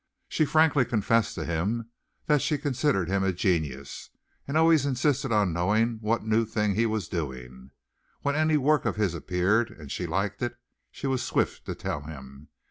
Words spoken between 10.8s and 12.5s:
she was swift to tell him.